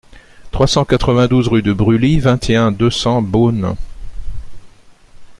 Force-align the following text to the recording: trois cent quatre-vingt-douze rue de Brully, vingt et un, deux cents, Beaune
trois 0.49 0.65
cent 0.65 0.83
quatre-vingt-douze 0.83 1.47
rue 1.47 1.61
de 1.61 1.73
Brully, 1.73 2.19
vingt 2.19 2.49
et 2.49 2.55
un, 2.55 2.71
deux 2.71 2.89
cents, 2.89 3.21
Beaune 3.21 3.75